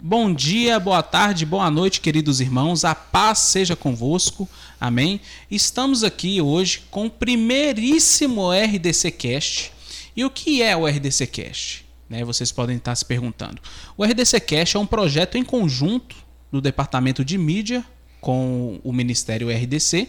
[0.00, 2.84] Bom dia, boa tarde, boa noite, queridos irmãos.
[2.84, 4.48] A paz seja convosco.
[4.80, 5.20] Amém.
[5.50, 9.72] Estamos aqui hoje com o primeiríssimo RDC Cast.
[10.14, 11.84] E o que é o RDC Cast?
[12.08, 13.60] Né, vocês podem estar se perguntando.
[13.96, 16.14] O RDC Cast é um projeto em conjunto
[16.52, 17.84] do Departamento de Mídia
[18.20, 20.06] com o Ministério RDC.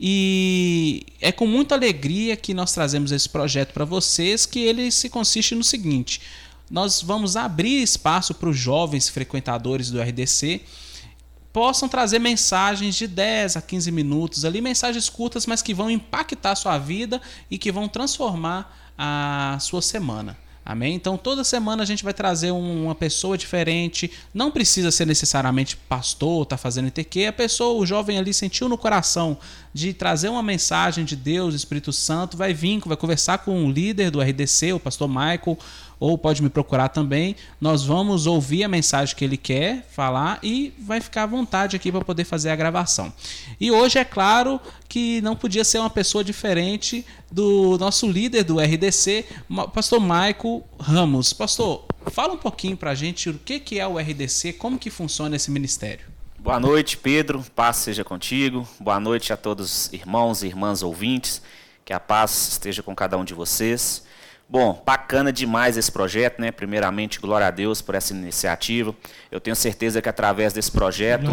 [0.00, 5.10] E é com muita alegria que nós trazemos esse projeto para vocês, que ele se
[5.10, 6.22] consiste no seguinte:
[6.70, 10.62] nós vamos abrir espaço para os jovens frequentadores do RDC
[11.52, 16.52] possam trazer mensagens de 10 a 15 minutos ali, mensagens curtas, mas que vão impactar
[16.52, 20.36] a sua vida e que vão transformar a sua semana.
[20.62, 20.94] Amém?
[20.94, 24.10] Então toda semana a gente vai trazer uma pessoa diferente.
[24.32, 27.26] Não precisa ser necessariamente pastor, tá fazendo ITQ.
[27.26, 29.38] A pessoa, o jovem ali sentiu no coração
[29.72, 34.10] de trazer uma mensagem de Deus, Espírito Santo, vai vir, vai conversar com o líder
[34.10, 35.58] do RDC, o pastor Michael,
[36.00, 37.36] ou pode me procurar também.
[37.60, 41.92] Nós vamos ouvir a mensagem que ele quer falar e vai ficar à vontade aqui
[41.92, 43.12] para poder fazer a gravação.
[43.60, 48.58] E hoje é claro que não podia ser uma pessoa diferente do nosso líder do
[48.58, 49.26] RDC,
[49.74, 51.34] pastor Michael Ramos.
[51.34, 54.88] Pastor, fala um pouquinho para a gente o que que é o RDC, como que
[54.88, 56.06] funciona esse ministério.
[56.38, 57.44] Boa noite, Pedro.
[57.54, 58.66] Paz seja contigo.
[58.80, 61.42] Boa noite a todos os irmãos e irmãs ouvintes.
[61.84, 64.02] Que a paz esteja com cada um de vocês.
[64.50, 66.50] Bom, bacana demais esse projeto, né?
[66.50, 68.92] Primeiramente, glória a Deus por essa iniciativa.
[69.30, 71.30] Eu tenho certeza que através desse projeto,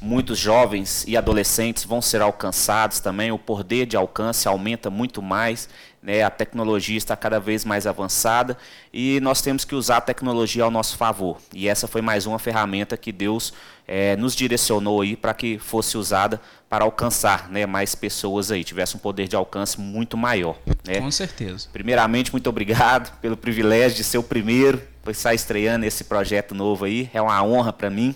[0.00, 3.30] muitos jovens e adolescentes vão ser alcançados também.
[3.30, 5.68] O poder de alcance aumenta muito mais.
[6.04, 6.22] Né?
[6.22, 8.58] A tecnologia está cada vez mais avançada
[8.92, 11.38] e nós temos que usar a tecnologia ao nosso favor.
[11.52, 13.54] E essa foi mais uma ferramenta que Deus
[13.88, 16.38] é, nos direcionou aí para que fosse usada
[16.68, 20.58] para alcançar né, mais pessoas aí, tivesse um poder de alcance muito maior.
[20.86, 21.00] Né?
[21.00, 21.68] Com certeza.
[21.72, 26.84] Primeiramente, muito obrigado pelo privilégio de ser o primeiro por estar estreando esse projeto novo
[26.84, 27.08] aí.
[27.14, 28.14] É uma honra para mim.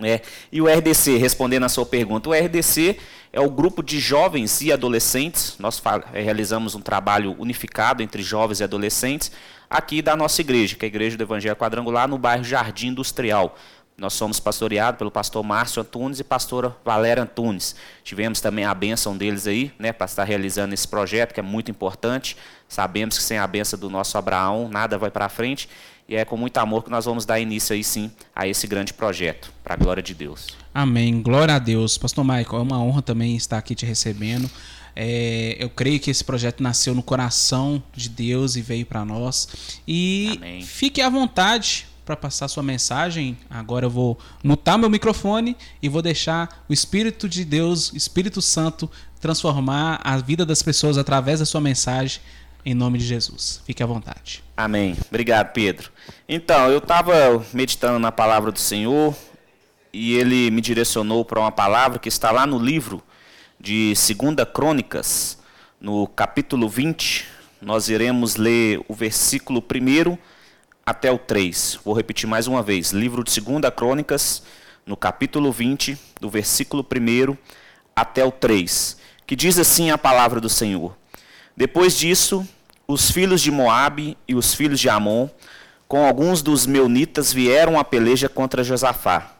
[0.00, 0.20] Né?
[0.50, 2.96] E o RDC, respondendo a sua pergunta, o RDC
[3.32, 5.56] é o grupo de jovens e adolescentes.
[5.58, 5.80] Nós
[6.12, 9.30] realizamos um trabalho unificado entre jovens e adolescentes
[9.68, 13.56] aqui da nossa igreja, que é a Igreja do Evangelho Quadrangular, no bairro Jardim Industrial.
[14.00, 17.76] Nós somos pastoreados pelo pastor Márcio Antunes e pastora Valéria Antunes.
[18.02, 21.70] Tivemos também a bênção deles aí, né, para estar realizando esse projeto, que é muito
[21.70, 22.34] importante.
[22.66, 25.68] Sabemos que sem a bênção do nosso Abraão, nada vai para frente.
[26.08, 28.94] E é com muito amor que nós vamos dar início aí sim a esse grande
[28.94, 30.46] projeto, para a glória de Deus.
[30.72, 31.20] Amém.
[31.20, 31.98] Glória a Deus.
[31.98, 34.50] Pastor Michael, é uma honra também estar aqui te recebendo.
[34.96, 39.46] É, eu creio que esse projeto nasceu no coração de Deus e veio para nós.
[39.86, 40.62] E Amém.
[40.62, 43.36] fique à vontade para passar sua mensagem.
[43.48, 48.90] Agora eu vou mutar meu microfone e vou deixar o Espírito de Deus, Espírito Santo,
[49.20, 52.20] transformar a vida das pessoas através da sua mensagem.
[52.64, 53.62] Em nome de Jesus.
[53.64, 54.44] Fique à vontade.
[54.54, 54.94] Amém.
[55.08, 55.90] Obrigado, Pedro.
[56.28, 59.16] Então, eu estava meditando na palavra do Senhor
[59.92, 63.02] e ele me direcionou para uma palavra que está lá no livro
[63.58, 65.38] de 2 Crônicas,
[65.80, 67.26] no capítulo 20.
[67.60, 70.18] Nós iremos ler o versículo 1
[70.84, 71.78] até o 3.
[71.84, 72.90] Vou repetir mais uma vez.
[72.90, 74.42] Livro de 2 Crônicas,
[74.84, 77.36] no capítulo 20, do versículo 1
[77.94, 78.96] até o 3,
[79.26, 80.96] que diz assim a palavra do Senhor.
[81.56, 82.46] Depois disso,
[82.88, 85.28] os filhos de Moabe e os filhos de Amon,
[85.86, 89.36] com alguns dos meunitas, vieram à peleja contra Josafá.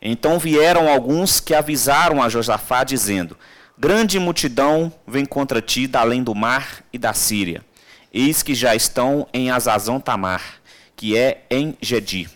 [0.00, 3.36] Então vieram alguns que avisaram a Josafá, dizendo:
[3.76, 7.64] Grande multidão vem contra ti da além do mar e da Síria.
[8.12, 10.57] Eis que já estão em Azazão Tamar
[10.98, 12.28] que é em Gedi.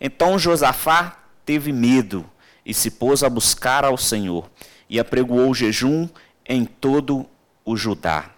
[0.00, 2.28] Então Josafá teve medo
[2.66, 4.50] e se pôs a buscar ao Senhor
[4.90, 6.08] e apregoou jejum
[6.44, 7.24] em todo
[7.64, 8.28] o Judá.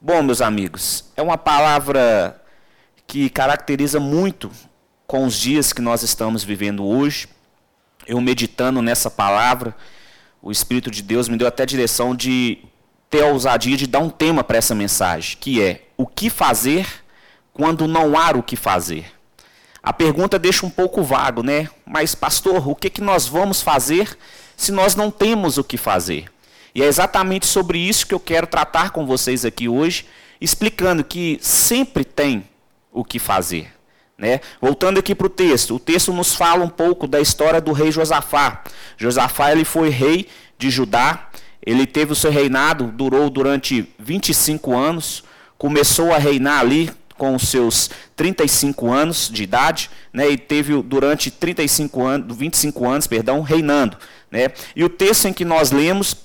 [0.00, 2.42] Bom, meus amigos, é uma palavra
[3.06, 4.50] que caracteriza muito
[5.06, 7.28] com os dias que nós estamos vivendo hoje.
[8.04, 9.72] Eu meditando nessa palavra,
[10.42, 12.58] o Espírito de Deus me deu até a direção de
[13.08, 17.01] ter a ousadia de dar um tema para essa mensagem, que é o que fazer
[17.52, 19.12] quando não há o que fazer.
[19.82, 21.68] A pergunta deixa um pouco vago, né?
[21.84, 24.16] Mas, pastor, o que, que nós vamos fazer
[24.56, 26.30] se nós não temos o que fazer?
[26.74, 30.06] E é exatamente sobre isso que eu quero tratar com vocês aqui hoje,
[30.40, 32.48] explicando que sempre tem
[32.92, 33.72] o que fazer.
[34.16, 34.40] Né?
[34.60, 37.90] Voltando aqui para o texto, o texto nos fala um pouco da história do rei
[37.90, 38.62] Josafá.
[38.96, 41.28] Josafá ele foi rei de Judá,
[41.64, 45.24] ele teve o seu reinado, durou durante 25 anos,
[45.58, 52.04] começou a reinar ali com seus 35 anos de idade, né, e teve durante 35
[52.04, 53.96] anos, 25 anos, perdão, reinando,
[54.30, 54.48] né?
[54.74, 56.16] E o texto em que nós lemos,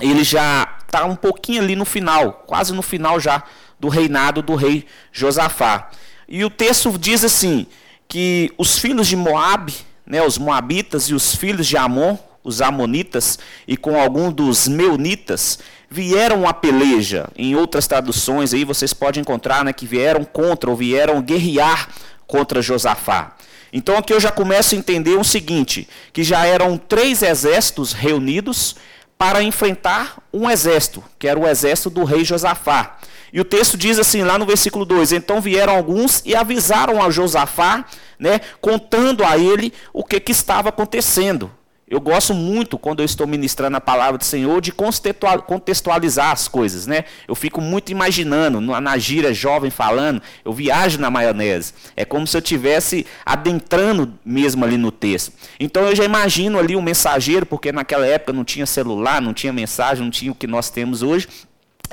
[0.00, 3.42] ele já está um pouquinho ali no final, quase no final já
[3.78, 5.90] do reinado do rei Josafá.
[6.28, 7.66] E o texto diz assim,
[8.08, 9.74] que os filhos de Moabe,
[10.06, 15.58] né, os moabitas e os filhos de Amon, os amonitas, e com algum dos meunitas,
[15.90, 17.28] vieram a peleja.
[17.36, 21.88] Em outras traduções aí vocês podem encontrar né, que vieram contra ou vieram guerrear
[22.26, 23.34] contra Josafá.
[23.72, 28.76] Então aqui eu já começo a entender o seguinte, que já eram três exércitos reunidos
[29.16, 32.98] para enfrentar um exército, que era o exército do rei Josafá.
[33.32, 37.10] E o texto diz assim, lá no versículo 2: Então vieram alguns e avisaram a
[37.10, 37.84] Josafá,
[38.16, 41.50] né, contando a ele o que, que estava acontecendo.
[41.86, 46.86] Eu gosto muito, quando eu estou ministrando a palavra do Senhor, de contextualizar as coisas,
[46.86, 47.04] né?
[47.28, 51.74] Eu fico muito imaginando, na gira jovem falando, eu viajo na maionese.
[51.94, 55.32] É como se eu estivesse adentrando mesmo ali no texto.
[55.60, 59.52] Então eu já imagino ali o mensageiro, porque naquela época não tinha celular, não tinha
[59.52, 61.28] mensagem, não tinha o que nós temos hoje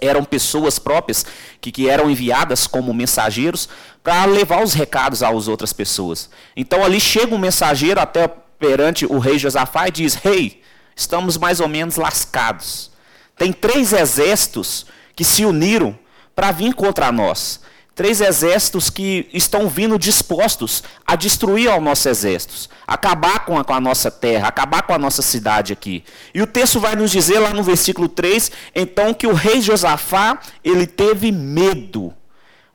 [0.03, 1.23] eram pessoas próprias
[1.61, 3.69] que, que eram enviadas como mensageiros
[4.03, 6.27] para levar os recados às outras pessoas.
[6.57, 8.27] Então ali chega um mensageiro até
[8.61, 10.63] perante o rei Josafá e diz: Rei, hey,
[10.95, 12.91] estamos mais ou menos lascados.
[13.35, 14.85] Tem três exércitos
[15.15, 15.97] que se uniram
[16.35, 17.59] para vir contra nós.
[17.93, 23.73] Três exércitos que estão vindo dispostos a destruir o nosso exército, acabar com a, com
[23.73, 26.03] a, nossa terra, acabar com a nossa cidade aqui.
[26.33, 30.39] E o texto vai nos dizer lá no versículo 3, então que o rei Josafá,
[30.63, 32.13] ele teve medo.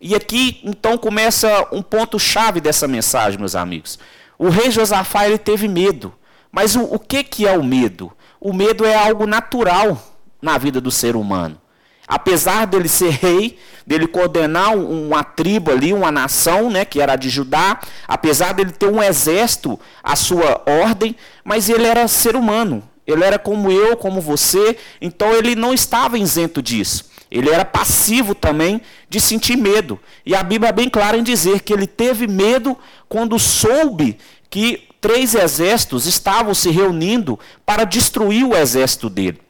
[0.00, 3.98] E aqui então começa um ponto chave dessa mensagem, meus amigos.
[4.38, 6.12] O rei Josafá ele teve medo.
[6.52, 8.12] Mas o, o que, que é o medo?
[8.40, 10.00] O medo é algo natural
[10.40, 11.60] na vida do ser humano.
[12.08, 17.28] Apesar dele ser rei, dele coordenar uma tribo ali, uma nação, né, que era de
[17.28, 22.82] Judá, apesar dele ter um exército à sua ordem, mas ele era ser humano.
[23.06, 27.10] Ele era como eu, como você, então ele não estava isento disso.
[27.30, 29.98] Ele era passivo também de sentir medo.
[30.24, 32.76] E a Bíblia é bem clara em dizer que ele teve medo
[33.08, 34.18] quando soube
[34.48, 39.40] que três exércitos estavam se reunindo para destruir o exército dele.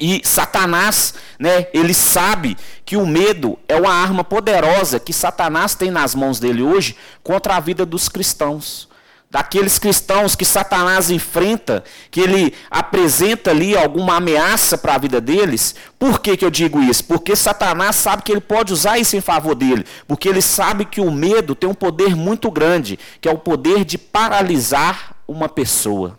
[0.00, 5.90] E Satanás, né, ele sabe que o medo é uma arma poderosa que Satanás tem
[5.90, 8.88] nas mãos dele hoje contra a vida dos cristãos
[9.30, 15.74] daqueles cristãos que Satanás enfrenta, que ele apresenta ali alguma ameaça para a vida deles.
[15.98, 17.04] Por que, que eu digo isso?
[17.04, 21.00] Porque Satanás sabe que ele pode usar isso em favor dele, porque ele sabe que
[21.00, 26.18] o medo tem um poder muito grande, que é o poder de paralisar uma pessoa.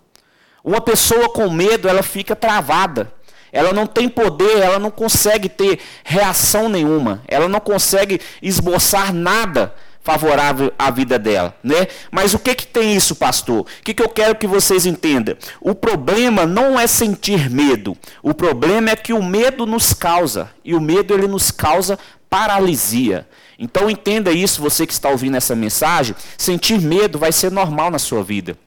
[0.63, 3.11] Uma pessoa com medo, ela fica travada.
[3.51, 9.73] Ela não tem poder, ela não consegue ter reação nenhuma, ela não consegue esboçar nada
[10.09, 11.85] favorável à vida dela, né?
[12.09, 13.59] Mas o que que tem isso, pastor?
[13.59, 15.37] O que que eu quero que vocês entendam?
[15.61, 17.95] O problema não é sentir medo.
[18.23, 23.27] O problema é que o medo nos causa e o medo ele nos causa paralisia.
[23.59, 27.99] Então entenda isso, você que está ouvindo essa mensagem, sentir medo vai ser normal na
[27.99, 28.57] sua vida.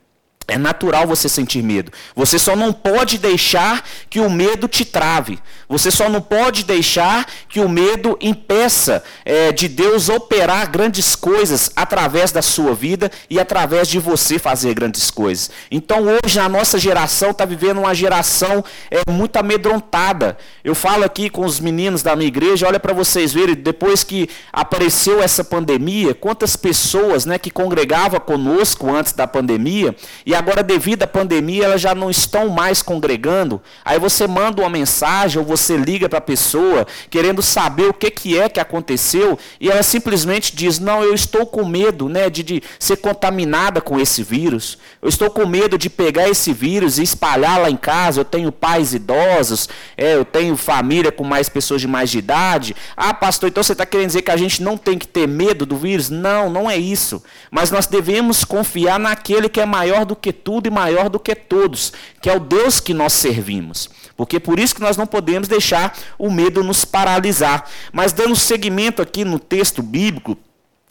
[0.52, 1.90] É natural você sentir medo.
[2.14, 5.38] Você só não pode deixar que o medo te trave.
[5.66, 11.70] Você só não pode deixar que o medo impeça é, de Deus operar grandes coisas
[11.74, 15.50] através da sua vida e através de você fazer grandes coisas.
[15.70, 20.36] Então hoje a nossa geração está vivendo uma geração é, muito amedrontada.
[20.62, 24.28] Eu falo aqui com os meninos da minha igreja, olha para vocês verem, depois que
[24.52, 29.96] apareceu essa pandemia, quantas pessoas né, que congregavam conosco antes da pandemia
[30.26, 33.62] e agora devido à pandemia elas já não estão mais congregando.
[33.84, 38.10] Aí você manda uma mensagem ou você liga para a pessoa querendo saber o que,
[38.10, 42.42] que é que aconteceu e ela simplesmente diz: Não, eu estou com medo né, de,
[42.42, 44.78] de ser contaminada com esse vírus.
[45.00, 48.20] Eu estou com medo de pegar esse vírus e espalhar lá em casa.
[48.20, 52.74] Eu tenho pais idosos, é, eu tenho família com mais pessoas de mais de idade.
[52.96, 55.64] Ah, pastor, então você está querendo dizer que a gente não tem que ter medo
[55.64, 56.10] do vírus?
[56.10, 57.22] Não, não é isso.
[57.50, 61.92] Mas nós devemos confiar naquele que é maior do tudo e maior do que todos,
[62.20, 63.90] que é o Deus que nós servimos.
[64.16, 67.68] Porque por isso que nós não podemos deixar o medo nos paralisar.
[67.92, 70.36] Mas dando seguimento aqui no texto bíblico,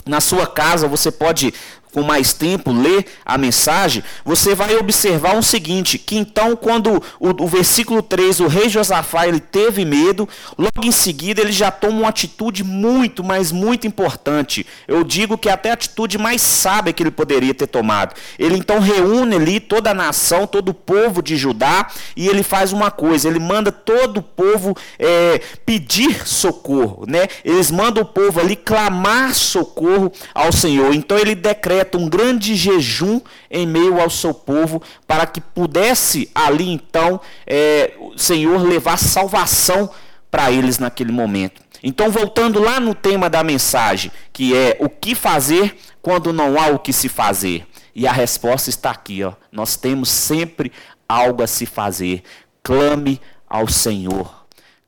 [0.06, 1.54] na sua casa você pode
[1.92, 7.44] com mais tempo, ler a mensagem, você vai observar o seguinte, que então quando o,
[7.44, 12.00] o, versículo 3, o rei Josafá, ele teve medo, logo em seguida ele já toma
[12.00, 14.66] uma atitude muito, mas muito importante.
[14.88, 18.16] Eu digo que até a atitude mais sábia que ele poderia ter tomado.
[18.40, 22.72] Ele então reúne ali toda a nação, todo o povo de Judá, e ele faz
[22.72, 27.28] uma coisa, ele manda todo o povo é, pedir socorro, né?
[27.44, 30.94] Eles mandam o povo ali clamar socorro ao Senhor.
[30.94, 33.20] Então ele decreta decreta um grande jejum
[33.50, 39.90] em meio ao seu povo, para que pudesse ali então, é, o Senhor levar salvação
[40.30, 41.62] para eles naquele momento.
[41.84, 46.68] Então, voltando lá no tema da mensagem, que é o que fazer quando não há
[46.68, 47.66] o que se fazer.
[47.94, 49.34] E a resposta está aqui, ó.
[49.52, 50.72] Nós temos sempre
[51.10, 52.24] algo a se fazer.
[52.64, 53.20] Clame
[53.50, 54.41] ao Senhor.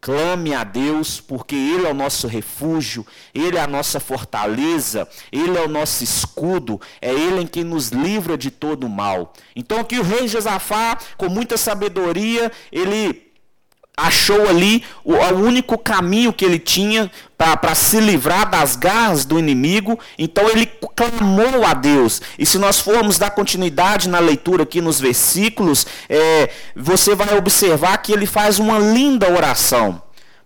[0.03, 5.57] Clame a Deus, porque Ele é o nosso refúgio, Ele é a nossa fortaleza, Ele
[5.57, 9.31] é o nosso escudo, é Ele em quem nos livra de todo mal.
[9.55, 13.31] Então aqui o rei Josafá, com muita sabedoria, ele
[13.97, 19.37] achou ali o, o, único caminho que ele tinha para se livrar das garras do
[19.37, 22.21] inimigo, então ele clamou a Deus.
[22.39, 27.97] E se nós formos dar continuidade na leitura aqui nos versículos, é, você vai observar
[27.97, 30.02] que ele faz uma linda oração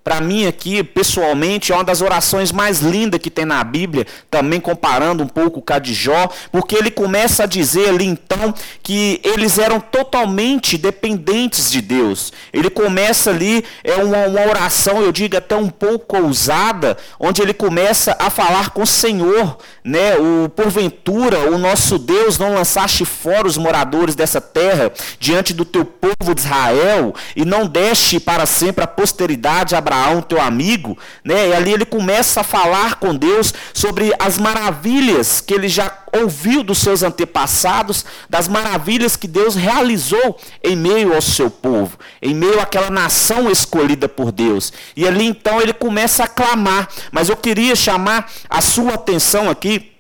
[0.07, 4.57] para mim aqui, pessoalmente, é uma das orações mais lindas que tem na Bíblia, também
[4.57, 9.19] comparando um pouco com a de Jó, porque ele começa a dizer ali então que
[9.21, 12.31] eles eram totalmente dependentes de Deus.
[12.53, 17.53] Ele começa ali, é uma, uma oração, eu digo até um pouco ousada, onde ele
[17.53, 20.15] começa a falar com o Senhor, né?
[20.15, 25.83] O porventura, o nosso Deus não lançaste fora os moradores dessa terra diante do teu
[25.83, 31.49] povo de Israel e não deste para sempre a posteridade Abraão Abraão, teu amigo, né?
[31.49, 36.63] E ali ele começa a falar com Deus sobre as maravilhas que ele já ouviu
[36.63, 42.59] dos seus antepassados, das maravilhas que Deus realizou em meio ao seu povo, em meio
[42.59, 44.71] àquela nação escolhida por Deus.
[44.95, 46.87] E ali então ele começa a clamar.
[47.11, 49.93] Mas eu queria chamar a sua atenção aqui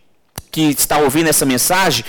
[0.51, 2.03] que está ouvindo essa mensagem,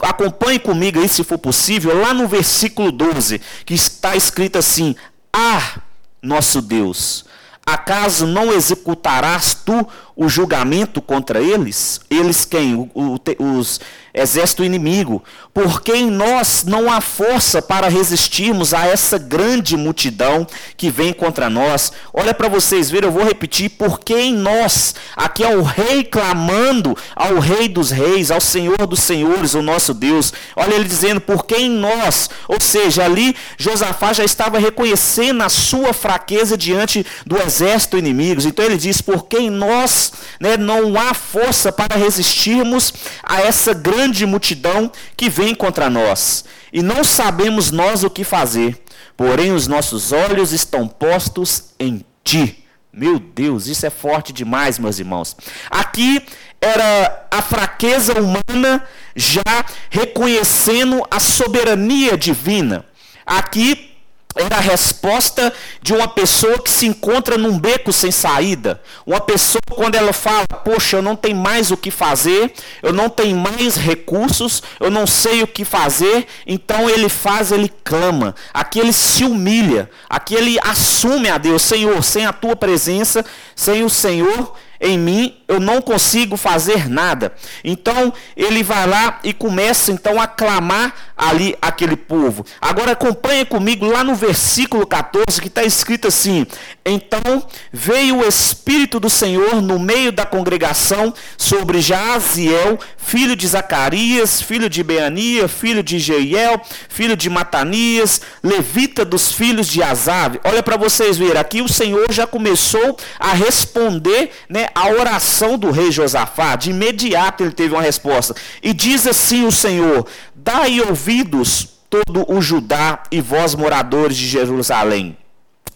[0.00, 4.96] acompanhe comigo aí, se for possível, lá no versículo 12, que está escrito assim:
[5.32, 5.80] Ah,
[6.22, 7.24] nosso Deus,
[7.64, 12.00] Acaso não executarás tu o julgamento contra eles?
[12.10, 12.74] Eles quem?
[12.74, 13.20] O, o,
[13.58, 13.80] os
[14.14, 15.22] exército inimigo.
[15.54, 21.50] Porque em nós não há força para resistirmos a essa grande multidão que vem contra
[21.50, 21.92] nós.
[22.12, 23.70] Olha para vocês verem, eu vou repetir.
[23.70, 29.00] Porque em nós, aqui é o rei clamando ao rei dos reis, ao senhor dos
[29.00, 30.32] senhores, o nosso Deus.
[30.56, 32.30] Olha ele dizendo, porque em nós.
[32.48, 38.42] Ou seja, ali Josafá já estava reconhecendo a sua fraqueza diante do exército inimigo.
[38.42, 40.01] Então ele diz, porque em nós
[40.40, 42.92] né, não há força para resistirmos
[43.22, 46.44] a essa grande multidão que vem contra nós.
[46.72, 48.82] E não sabemos nós o que fazer,
[49.16, 52.64] porém os nossos olhos estão postos em ti.
[52.92, 55.36] Meu Deus, isso é forte demais, meus irmãos.
[55.70, 56.22] Aqui
[56.60, 59.42] era a fraqueza humana já
[59.90, 62.84] reconhecendo a soberania divina.
[63.26, 63.91] Aqui
[64.34, 68.80] era a resposta de uma pessoa que se encontra num beco sem saída.
[69.06, 73.08] Uma pessoa, quando ela fala, poxa, eu não tenho mais o que fazer, eu não
[73.08, 78.34] tenho mais recursos, eu não sei o que fazer, então ele faz, ele clama.
[78.52, 83.24] Aqui ele se humilha, aqui ele assume a Deus, Senhor, sem a tua presença,
[83.54, 87.32] sem o Senhor em mim, eu não consigo fazer nada.
[87.64, 92.44] Então ele vai lá e começa então a clamar ali aquele povo.
[92.60, 96.46] Agora acompanhe comigo lá no versículo 14 que está escrito assim:
[96.84, 104.40] Então veio o Espírito do Senhor no meio da congregação sobre Jaziel, filho de Zacarias,
[104.40, 110.40] filho de Beania, filho de Jeiel, filho de Matanias, levita dos filhos de Azav.
[110.44, 115.70] Olha para vocês verem, aqui o Senhor já começou a responder né, a oração do
[115.70, 116.56] rei Josafá.
[116.56, 118.34] De imediato ele teve uma resposta.
[118.62, 125.16] E diz assim o Senhor: Dai ouvidos todo o Judá e vós moradores de Jerusalém.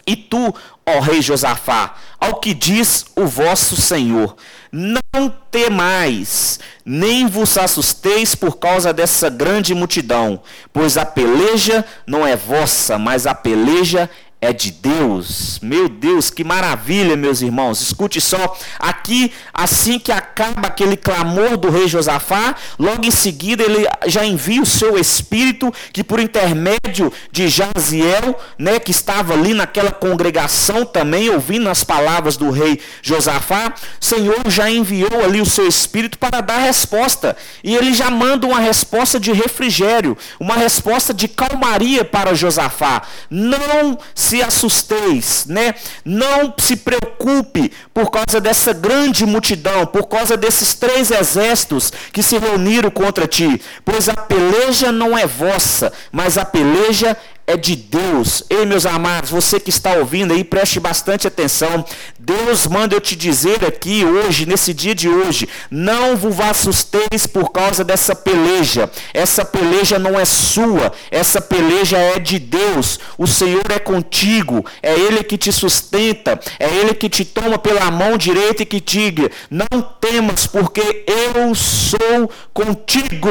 [0.06, 0.54] E tu,
[0.86, 4.36] ó rei Josafá, ao que diz o vosso Senhor,
[4.70, 10.40] não temais, nem vos assusteis por causa dessa grande multidão,
[10.72, 14.08] pois a peleja não é vossa, mas a peleja é
[14.52, 15.58] de Deus.
[15.60, 17.80] Meu Deus, que maravilha, meus irmãos.
[17.80, 23.86] Escute só, aqui, assim que acaba aquele clamor do rei Josafá, logo em seguida ele
[24.06, 29.90] já envia o seu espírito, que por intermédio de Jaziel, né, que estava ali naquela
[29.90, 35.66] congregação também, ouvindo as palavras do rei Josafá, o Senhor já enviou ali o seu
[35.66, 37.36] espírito para dar resposta.
[37.64, 43.02] E ele já manda uma resposta de refrigério, uma resposta de calmaria para Josafá.
[43.30, 43.98] Não
[44.42, 45.74] assusteis, né?
[46.04, 52.38] Não se preocupe por causa dessa grande multidão, por causa desses três exércitos que se
[52.38, 57.16] reuniram contra ti, pois a peleja não é vossa, mas a peleja
[57.46, 58.42] é de Deus.
[58.50, 61.84] Ei, meus amados, você que está ouvindo aí, preste bastante atenção.
[62.18, 67.52] Deus manda eu te dizer aqui hoje, nesse dia de hoje, não vos assusteis por
[67.52, 68.90] causa dessa peleja.
[69.14, 72.98] Essa peleja não é sua, essa peleja é de Deus.
[73.16, 77.90] O Senhor é contigo, é Ele que te sustenta, é Ele que te toma pela
[77.90, 83.30] mão direita e que te diga: não temas, porque eu sou contigo.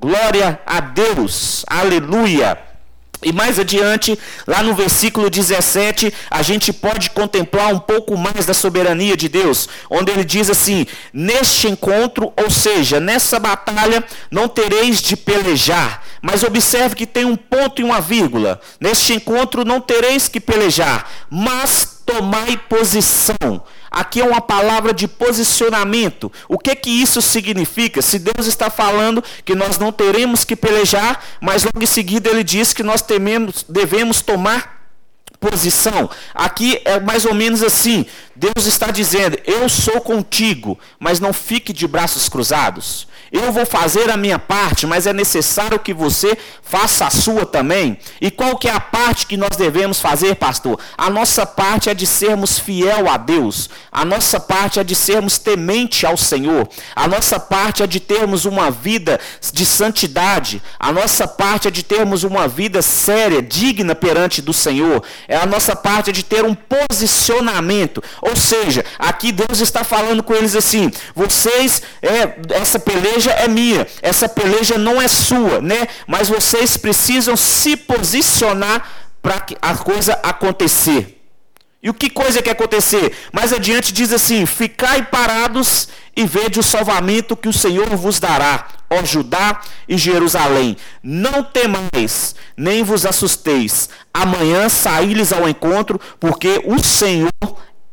[0.00, 1.64] Glória a Deus.
[1.68, 2.69] Aleluia.
[3.22, 8.54] E mais adiante, lá no versículo 17, a gente pode contemplar um pouco mais da
[8.54, 15.02] soberania de Deus, onde ele diz assim: Neste encontro, ou seja, nessa batalha, não tereis
[15.02, 16.02] de pelejar.
[16.22, 18.60] Mas observe que tem um ponto e uma vírgula.
[18.78, 23.62] Neste encontro não tereis que pelejar, mas tomai posição.
[23.90, 26.32] Aqui é uma palavra de posicionamento.
[26.48, 28.00] O que que isso significa?
[28.00, 32.44] Se Deus está falando que nós não teremos que pelejar, mas logo em seguida ele
[32.44, 34.79] diz que nós tememos, devemos tomar
[35.40, 36.08] posição.
[36.34, 38.04] Aqui é mais ou menos assim:
[38.36, 43.08] Deus está dizendo, eu sou contigo, mas não fique de braços cruzados.
[43.32, 47.96] Eu vou fazer a minha parte, mas é necessário que você faça a sua também.
[48.20, 50.80] E qual que é a parte que nós devemos fazer, pastor?
[50.98, 53.70] A nossa parte é de sermos fiel a Deus.
[53.92, 56.68] A nossa parte é de sermos temente ao Senhor.
[56.96, 59.20] A nossa parte é de termos uma vida
[59.52, 60.60] de santidade.
[60.78, 65.04] A nossa parte é de termos uma vida séria, digna perante do Senhor.
[65.30, 68.02] É a nossa parte de ter um posicionamento.
[68.20, 73.86] Ou seja, aqui Deus está falando com eles assim: vocês, é, essa peleja é minha,
[74.02, 75.86] essa peleja não é sua, né?
[76.04, 78.84] Mas vocês precisam se posicionar
[79.22, 81.19] para a coisa acontecer.
[81.82, 83.12] E o que coisa que acontecer?
[83.32, 88.68] Mais adiante diz assim: Ficai parados e vede o salvamento que o Senhor vos dará,
[88.90, 90.76] ó Judá e Jerusalém.
[91.02, 93.88] Não temais, nem vos assusteis.
[94.12, 97.30] Amanhã saí-lhes ao encontro, porque o Senhor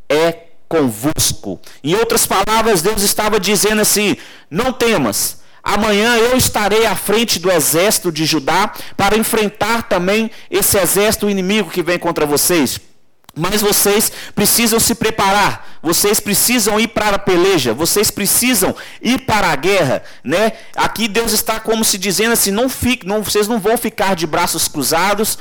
[0.09, 1.61] é convosco.
[1.81, 4.17] Em outras palavras, Deus estava dizendo assim:
[4.51, 5.37] não temas.
[5.63, 11.69] Amanhã eu estarei à frente do exército de Judá para enfrentar também esse exército inimigo
[11.69, 12.79] que vem contra vocês.
[13.37, 19.51] Mas vocês precisam se preparar, vocês precisam ir para a peleja, vocês precisam ir para
[19.51, 20.53] a guerra, né?
[20.75, 24.25] Aqui Deus está como se dizendo assim, não fique, não, vocês não vão ficar de
[24.25, 25.37] braços cruzados,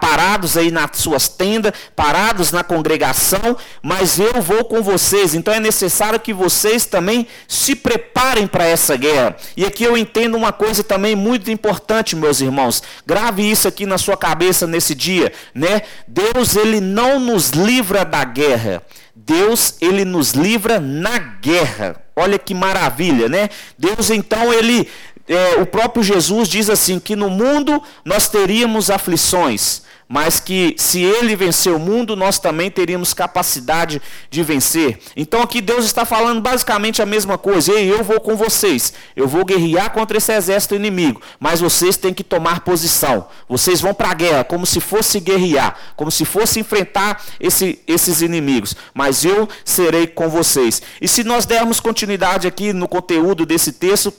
[0.00, 5.34] parados aí nas suas tendas, parados na congregação, mas eu vou com vocês.
[5.34, 9.34] Então é necessário que vocês também se preparem para essa guerra.
[9.56, 12.82] E aqui eu entendo uma coisa também muito importante, meus irmãos.
[13.06, 15.82] Grave isso aqui na sua cabeça nesse dia, né?
[16.06, 18.82] Deus ele não nos livra da guerra.
[19.14, 21.96] Deus, ele nos livra na guerra.
[22.16, 23.48] Olha que maravilha, né?
[23.78, 24.88] Deus, então, ele.
[25.30, 31.00] É, o próprio Jesus diz assim: que no mundo nós teríamos aflições mas que se
[31.00, 34.98] ele vencer o mundo, nós também teríamos capacidade de vencer.
[35.14, 37.72] Então aqui Deus está falando basicamente a mesma coisa.
[37.72, 42.12] Ei, eu vou com vocês, eu vou guerrear contra esse exército inimigo, mas vocês têm
[42.12, 43.28] que tomar posição.
[43.48, 48.20] Vocês vão para a guerra como se fosse guerrear, como se fosse enfrentar esse, esses
[48.20, 50.82] inimigos, mas eu serei com vocês.
[51.00, 54.12] E se nós dermos continuidade aqui no conteúdo desse texto,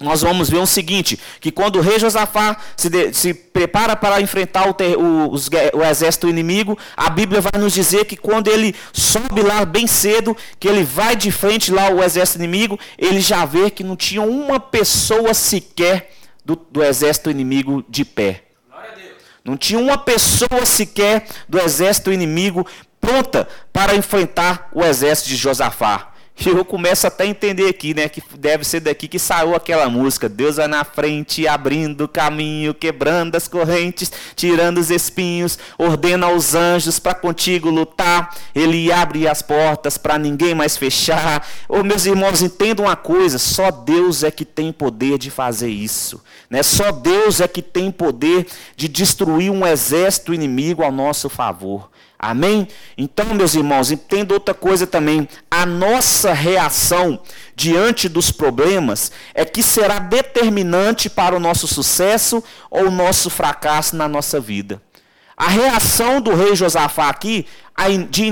[0.00, 4.20] nós vamos ver o seguinte: que quando o rei Josafá se, de, se prepara para
[4.20, 8.48] enfrentar o, ter, o, os, o, exército inimigo, a Bíblia vai nos dizer que quando
[8.48, 13.20] ele sobe lá bem cedo, que ele vai de frente lá ao exército inimigo, ele
[13.20, 16.12] já vê que não tinha uma pessoa sequer
[16.44, 18.42] do, do exército inimigo de pé.
[19.44, 22.66] Não tinha uma pessoa sequer do exército inimigo
[23.00, 26.12] pronta para enfrentar o exército de Josafá.
[26.44, 28.08] Eu começo até a entender aqui, né?
[28.08, 30.28] Que deve ser daqui que saiu aquela música.
[30.28, 36.54] Deus vai na frente, abrindo o caminho, quebrando as correntes, tirando os espinhos, ordena aos
[36.54, 38.36] anjos para contigo lutar.
[38.54, 41.46] Ele abre as portas para ninguém mais fechar.
[41.68, 46.22] Ô, meus irmãos, entendam uma coisa: só Deus é que tem poder de fazer isso.
[46.50, 46.62] Né?
[46.62, 48.46] Só Deus é que tem poder
[48.76, 51.90] de destruir um exército inimigo ao nosso favor.
[52.28, 52.66] Amém?
[52.98, 55.28] Então, meus irmãos, entenda outra coisa também.
[55.48, 57.20] A nossa reação
[57.54, 63.94] diante dos problemas é que será determinante para o nosso sucesso ou o nosso fracasso
[63.94, 64.82] na nossa vida.
[65.36, 67.46] A reação do rei Josafá aqui,
[68.10, 68.24] de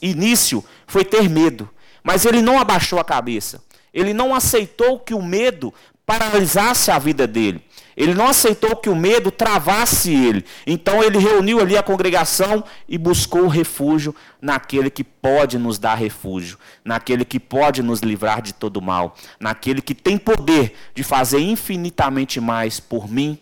[0.00, 1.68] início, foi ter medo.
[2.04, 3.60] Mas ele não abaixou a cabeça.
[3.92, 5.74] Ele não aceitou que o medo
[6.06, 7.64] paralisasse a vida dele.
[8.00, 10.42] Ele não aceitou que o medo travasse ele.
[10.66, 16.58] Então ele reuniu ali a congregação e buscou refúgio naquele que pode nos dar refúgio,
[16.82, 22.40] naquele que pode nos livrar de todo mal, naquele que tem poder de fazer infinitamente
[22.40, 23.38] mais por mim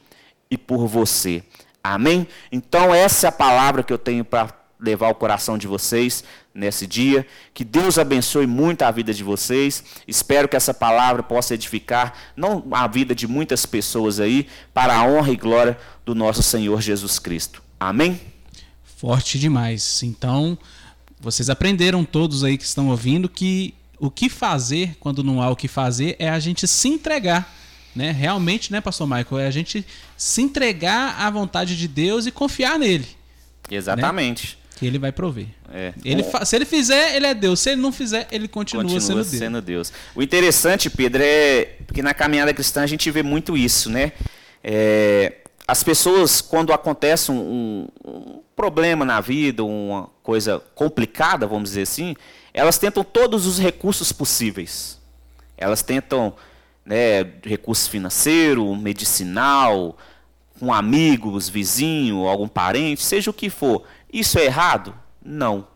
[0.50, 1.44] e por você.
[1.80, 2.26] Amém?
[2.50, 4.48] Então essa é a palavra que eu tenho para
[4.80, 6.22] levar ao coração de vocês
[6.54, 7.26] nesse dia.
[7.52, 9.82] Que Deus abençoe muito a vida de vocês.
[10.06, 15.04] Espero que essa palavra possa edificar não a vida de muitas pessoas aí, para a
[15.04, 17.62] honra e glória do nosso Senhor Jesus Cristo.
[17.78, 18.20] Amém?
[18.96, 20.02] Forte demais.
[20.02, 20.58] Então,
[21.20, 25.56] vocês aprenderam todos aí que estão ouvindo que o que fazer quando não há o
[25.56, 27.58] que fazer é a gente se entregar
[27.98, 28.12] né?
[28.12, 29.84] Realmente, né, pastor Michael, é a gente
[30.16, 33.08] se entregar à vontade de Deus e confiar nele.
[33.68, 34.52] Exatamente.
[34.52, 34.57] Né?
[34.78, 35.46] Que ele vai prover.
[35.72, 35.92] É.
[36.04, 37.58] Ele Se ele fizer, ele é Deus.
[37.58, 39.90] Se ele não fizer, ele continua, continua sendo, sendo Deus.
[39.90, 40.00] Deus.
[40.14, 44.12] O interessante, Pedro, é porque na caminhada cristã a gente vê muito isso, né?
[44.62, 51.82] É, as pessoas, quando acontece um, um, problema na vida, uma coisa complicada, vamos dizer
[51.82, 52.14] assim,
[52.54, 54.98] elas tentam todos os recursos possíveis.
[55.56, 56.34] Elas tentam
[56.86, 59.98] né, recurso financeiro, medicinal,
[60.58, 63.84] com amigos, vizinho, algum parente, seja o que for.
[64.12, 64.94] Isso é errado?
[65.24, 65.66] Não.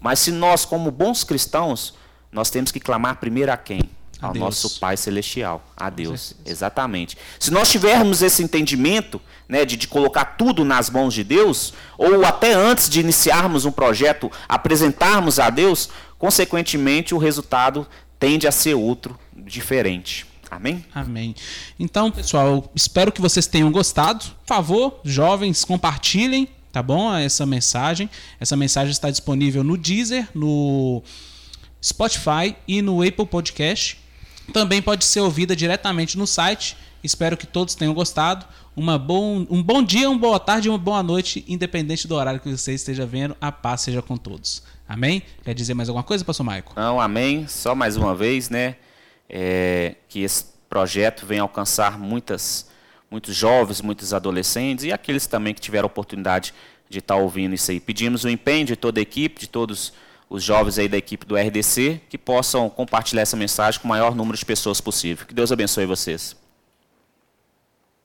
[0.00, 1.94] Mas se nós, como bons cristãos,
[2.30, 3.82] nós temos que clamar primeiro a quem?
[4.20, 4.44] A ao Deus.
[4.44, 6.34] nosso Pai Celestial, a Deus.
[6.46, 7.18] Exatamente.
[7.38, 12.24] Se nós tivermos esse entendimento né, de, de colocar tudo nas mãos de Deus, ou
[12.24, 17.86] até antes de iniciarmos um projeto, apresentarmos a Deus, consequentemente o resultado
[18.18, 20.24] tende a ser outro, diferente.
[20.48, 20.84] Amém?
[20.94, 21.34] Amém.
[21.80, 24.24] Então, pessoal, espero que vocês tenham gostado.
[24.24, 27.14] Por favor, jovens, compartilhem, tá bom?
[27.14, 28.08] Essa mensagem.
[28.40, 31.02] Essa mensagem está disponível no Deezer, no
[31.82, 33.98] Spotify e no Apple Podcast.
[34.52, 36.76] Também pode ser ouvida diretamente no site.
[37.04, 38.46] Espero que todos tenham gostado.
[38.74, 42.50] Uma bom, um bom dia, uma boa tarde uma boa noite, independente do horário que
[42.50, 43.36] você esteja vendo.
[43.40, 44.62] A paz seja com todos.
[44.88, 45.22] Amém?
[45.44, 46.72] Quer dizer mais alguma coisa, pastor Maico?
[46.74, 47.46] Não, amém.
[47.46, 48.76] Só mais uma vez, né?
[49.32, 52.68] é, que esse projeto venha alcançar muitas,
[53.12, 56.54] muitos jovens, muitos adolescentes e aqueles também que tiveram oportunidade
[56.88, 57.78] de estar ouvindo isso aí.
[57.78, 59.92] Pedimos o empenho de toda a equipe, de todos
[60.30, 64.14] os jovens aí da equipe do RDC, que possam compartilhar essa mensagem com o maior
[64.14, 65.26] número de pessoas possível.
[65.26, 66.41] Que Deus abençoe vocês.